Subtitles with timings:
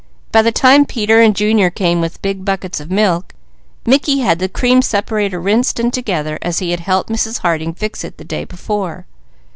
[0.31, 3.35] By the time Peter and Junior came with big buckets of milk,
[3.85, 7.41] Mickey had the cream separator rinsed and together, as he had helped Mrs.
[7.41, 9.05] Harding fix it the day before.